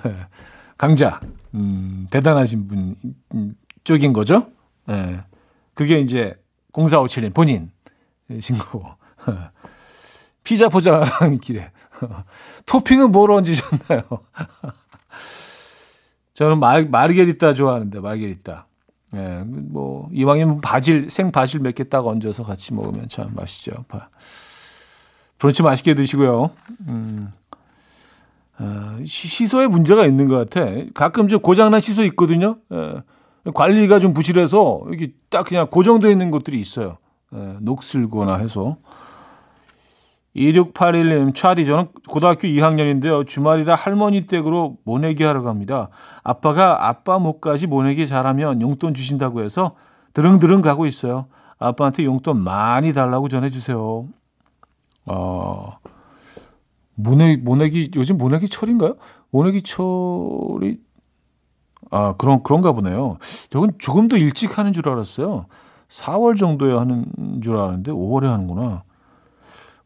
강자 0.78 1.20
음, 1.54 2.08
대단하신 2.10 2.68
분 2.68 2.96
쪽인 3.84 4.14
거죠. 4.14 4.48
예, 4.90 5.24
그게 5.74 6.00
이제 6.00 6.36
0457님 6.74 7.34
본인이 7.34 7.70
신 8.40 8.58
거고 8.58 8.84
피자 10.44 10.70
포장하는 10.70 11.40
길에 11.40 11.72
토핑은 12.66 13.12
뭘 13.12 13.32
얹으셨나요? 13.32 14.02
저는 16.34 16.60
말, 16.60 16.88
마르게리따 16.88 17.54
좋아하는데 17.54 18.00
마르게리따. 18.00 18.66
예, 19.14 19.44
뭐 19.46 20.08
이왕이면 20.14 20.62
바질 20.62 21.10
생 21.10 21.32
바질 21.32 21.60
몇 21.60 21.74
개 21.76 21.84
딱 21.84 22.08
얹어서 22.08 22.44
같이 22.44 22.74
먹으면 22.74 23.08
참 23.10 23.32
맛있죠. 23.36 23.74
브런치 25.38 25.64
맛있게 25.64 25.96
드시고요. 25.96 26.52
음, 26.88 27.30
어, 28.58 28.98
시소에 29.04 29.68
문제가 29.68 30.06
있는 30.06 30.30
것 30.30 30.50
같아. 30.50 30.72
가끔 30.94 31.28
저 31.28 31.40
고장난 31.40 31.82
시소 31.82 32.06
있거든요. 32.06 32.58
예, 32.72 33.02
관리가 33.54 34.00
좀 34.00 34.14
부실해서 34.14 34.82
이게 34.94 35.12
딱 35.30 35.46
그냥 35.46 35.68
고정되어 35.70 36.10
있는 36.10 36.32
것들이 36.32 36.60
있어요. 36.60 36.98
예, 37.34 37.58
녹슬거나 37.62 38.38
해서. 38.38 38.78
2681님, 40.36 41.36
차디, 41.36 41.66
저는 41.66 41.90
고등학교 42.08 42.48
2학년인데요. 42.48 43.28
주말이라 43.28 43.76
할머니 43.76 44.28
댁으로 44.28 44.78
모내기 44.86 45.24
하러 45.24 45.42
갑니다. 45.42 45.90
아빠가 46.24 46.88
아빠 46.88 47.20
목까지 47.20 47.68
모내기 47.68 48.08
잘하면 48.08 48.62
용돈 48.62 48.94
주신다고 48.94 49.44
해서 49.44 49.76
드릉드릉 50.14 50.62
가고 50.62 50.86
있어요. 50.86 51.28
아빠한테 51.60 52.06
용돈 52.06 52.42
많이 52.42 52.94
달라고 52.94 53.28
전해주세요. 53.28 54.08
어, 55.06 55.78
모내, 56.96 57.36
모내기, 57.36 57.92
요즘 57.96 58.18
모내기 58.18 58.48
철인가요? 58.48 58.96
모내기 59.32 59.64
철이, 59.64 60.80
아, 61.90 62.16
그런, 62.18 62.42
그런가 62.44 62.72
보네요. 62.72 63.18
저건 63.50 63.74
조금 63.80 64.08
더 64.08 64.16
일찍 64.16 64.58
하는 64.58 64.72
줄 64.72 64.88
알았어요. 64.88 65.48
4월 65.92 66.38
정도에 66.38 66.74
하는 66.74 67.06
줄 67.44 67.58
알았는데 67.58 67.92
5월에 67.92 68.26
하는구나. 68.26 68.84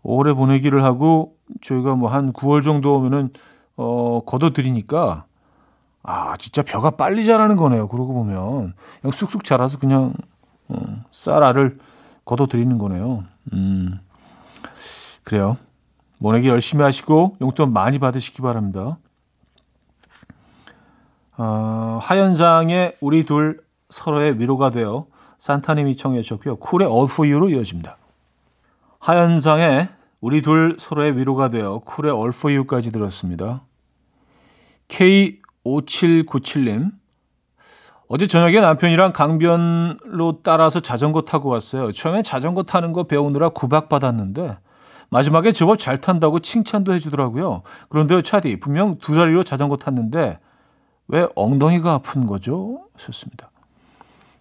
오래 0.04 0.34
보내기를 0.34 0.84
하고 0.84 1.36
저희가 1.62 1.96
뭐 1.96 2.10
한 2.10 2.32
9월 2.32 2.62
정도 2.64 2.96
오면은 2.96 3.32
어 3.76 4.22
걷어들이니까 4.26 5.26
아 6.04 6.38
진짜 6.38 6.62
벼가 6.62 6.92
빨리 6.92 7.26
자라는 7.26 7.58
거네요. 7.58 7.88
그러고 7.88 8.14
보면 8.14 8.74
그냥 9.02 9.12
쑥쑥 9.12 9.44
자라서 9.44 9.80
그냥 9.80 10.14
어, 10.68 10.78
쌀알을 11.12 11.76
걷어들이는 12.24 12.78
거네요. 12.78 13.24
음 13.54 14.00
그래요. 15.24 15.58
모내기 16.20 16.48
열심히 16.48 16.84
하시고 16.84 17.38
용돈 17.42 17.74
많이 17.74 17.98
받으시기 18.00 18.42
바랍니다. 18.44 18.98
어, 21.38 22.00
하현상의 22.02 22.98
우리 23.02 23.26
둘 23.26 23.62
서로의 23.90 24.40
위로가 24.40 24.70
되어 24.70 25.08
산타님이 25.46 25.96
청해 25.96 26.24
주셨고요. 26.24 26.56
쿨의 26.56 26.88
All 26.88 27.04
For 27.04 27.32
You로 27.32 27.52
이어집니다. 27.52 27.98
하현상의 28.98 29.90
우리 30.20 30.42
둘 30.42 30.76
서로의 30.80 31.16
위로가 31.18 31.50
되어 31.50 31.82
쿨의 31.86 32.12
All 32.12 32.30
For 32.30 32.52
You까지 32.52 32.92
들었습니다. 32.92 33.62
K5797님 34.88 36.94
어제 38.08 38.26
저녁에 38.26 38.60
남편이랑 38.60 39.14
강변로 39.14 40.40
따라서 40.42 40.80
자전거 40.80 41.22
타고 41.22 41.50
왔어요. 41.50 41.92
처음에 41.92 42.24
자전거 42.24 42.64
타는 42.64 42.92
거 42.92 43.04
배우느라 43.04 43.50
구박받았는데 43.50 44.58
마지막에 45.10 45.52
제법 45.52 45.78
잘 45.78 46.00
탄다고 46.00 46.40
칭찬도 46.40 46.92
해주더라고요. 46.96 47.62
그런데 47.90 48.20
차디 48.24 48.60
분명 48.60 48.98
두 48.98 49.14
다리로 49.14 49.44
자전거 49.44 49.78
탔는데 49.78 50.40
왜 51.08 51.28
엉덩이가 51.36 51.94
아픈 51.94 52.26
거죠? 52.26 52.88
좋습니다. 52.98 53.52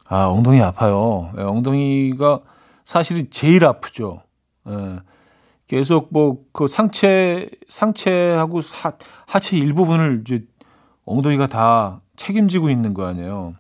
아 0.08 0.26
엉덩이 0.26 0.60
아파요. 0.60 1.30
네, 1.36 1.42
엉덩이가 1.42 2.40
사실은 2.84 3.28
제일 3.30 3.64
아프죠. 3.64 4.20
예. 4.68 5.00
계속 5.66 6.08
뭐 6.10 6.44
그 6.52 6.66
상체 6.68 7.50
상체하고 7.68 8.60
하, 8.60 8.92
하체 9.26 9.56
일부분을 9.56 10.20
이제 10.20 10.44
엉덩이가 11.04 11.48
다 11.48 12.00
책임지고 12.16 12.70
있는 12.70 12.94
거 12.94 13.06
아니에요. 13.06 13.54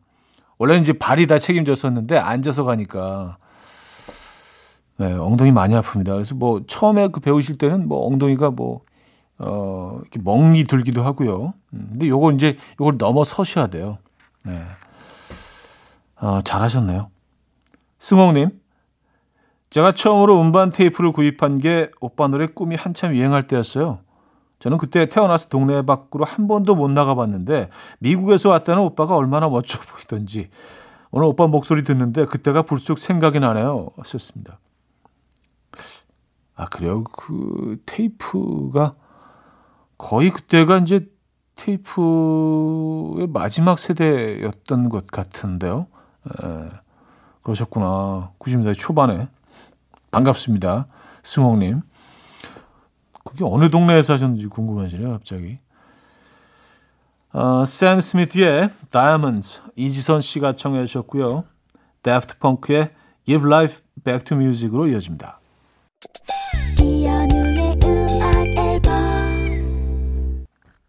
원래는 0.58 0.82
이제 0.82 0.92
발이 0.92 1.26
다 1.26 1.38
책임졌었는데 1.38 2.16
앉아서 2.16 2.64
가니까 2.64 3.36
네, 4.96 5.12
엉덩이 5.12 5.50
많이 5.50 5.74
아픕니다. 5.74 6.12
그래서 6.12 6.34
뭐 6.36 6.62
처음에 6.66 7.08
그 7.08 7.18
배우실 7.20 7.58
때는 7.58 7.88
뭐 7.88 8.06
엉덩이가 8.06 8.50
뭐 8.50 8.80
어, 9.38 9.98
이렇게 10.00 10.20
멍이 10.22 10.64
들기도 10.64 11.02
하고요. 11.02 11.54
음, 11.72 11.88
근데 11.90 12.06
요거 12.06 12.32
이제 12.32 12.56
요걸 12.80 12.94
넘어서셔야 12.98 13.66
돼요. 13.66 13.98
네. 14.44 14.62
어, 16.24 16.40
잘하셨네요. 16.40 17.10
승홍님, 17.98 18.58
제가 19.68 19.92
처음으로 19.92 20.40
음반 20.40 20.70
테이프를 20.70 21.12
구입한 21.12 21.56
게 21.56 21.90
오빠 22.00 22.28
노래 22.28 22.46
꿈이 22.46 22.76
한참 22.76 23.14
유행할 23.14 23.42
때였어요. 23.42 23.98
저는 24.58 24.78
그때 24.78 25.06
태어나서 25.06 25.48
동네 25.48 25.82
밖으로 25.82 26.24
한 26.24 26.48
번도 26.48 26.76
못 26.76 26.88
나가봤는데 26.88 27.68
미국에서 27.98 28.48
왔다는 28.48 28.82
오빠가 28.82 29.14
얼마나 29.14 29.50
멋져 29.50 29.78
보이던지 29.80 30.48
오늘 31.10 31.26
오빠 31.26 31.46
목소리 31.46 31.84
듣는데 31.84 32.24
그때가 32.24 32.62
불쑥 32.62 32.98
생각이 32.98 33.40
나네요. 33.40 33.90
썼습니다. 34.02 34.58
아 36.54 36.64
그래요? 36.66 37.04
그 37.04 37.82
테이프가 37.84 38.94
거의 39.98 40.30
그때가 40.30 40.78
이제 40.78 41.06
테이프의 41.56 43.26
마지막 43.26 43.78
세대였던 43.78 44.88
것 44.88 45.06
같은데요. 45.08 45.88
에, 46.26 46.68
그러셨구나. 47.42 48.30
90년대 48.38 48.76
초반에. 48.78 49.28
반갑습니다. 50.10 50.86
승홍님. 51.22 51.82
그게 53.24 53.44
어느 53.44 53.70
동네에 53.70 54.02
사셨는지 54.02 54.46
궁금해지네요, 54.46 55.10
갑자기. 55.10 55.58
어, 57.32 57.64
샘 57.64 58.00
스미스의 58.00 58.70
Diamonds 58.90 59.60
이지선 59.74 60.20
씨가 60.20 60.54
청해 60.54 60.86
주셨고요. 60.86 61.44
데프트 62.02 62.38
펑크의 62.38 62.90
Give 63.24 63.46
Life 63.46 63.82
Back 64.04 64.24
to 64.24 64.36
Music으로 64.36 64.86
이어집니다. 64.86 65.40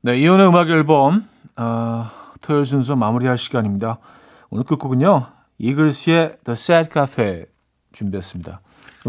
네, 0.01 0.19
이혼의 0.19 0.47
음악 0.47 0.69
앨범 0.69 1.27
어, 1.55 2.05
토요일 2.41 2.65
순서 2.65 2.95
마무리할 2.95 3.39
시간입니다. 3.39 3.97
오늘 4.49 4.63
끝곡은요. 4.63 5.27
이글스의 5.57 6.37
The 6.43 6.53
Sad 6.53 6.89
Cafe 6.91 7.45
준비했습니다. 7.93 8.61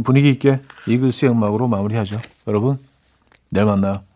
분위기 0.04 0.28
있게 0.30 0.60
이글스의 0.86 1.32
음악으로 1.32 1.68
마무리하죠. 1.68 2.20
여러분, 2.46 2.78
내일 3.50 3.66
만나요. 3.66 4.06